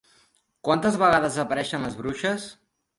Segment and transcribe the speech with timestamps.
[0.69, 2.53] Quantes vegades apareixen les bruixes?